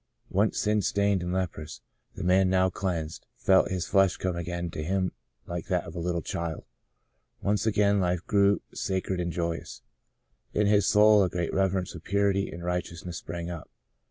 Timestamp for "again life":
7.67-8.25